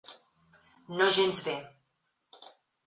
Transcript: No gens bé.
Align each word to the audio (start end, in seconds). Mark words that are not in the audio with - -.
No 1.01 1.11
gens 1.19 1.43
bé. 1.49 1.57